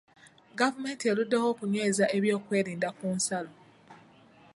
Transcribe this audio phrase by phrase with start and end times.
[0.59, 3.51] Gavumenti eruddewo okunyweza ebyokwerinda ku nsalo.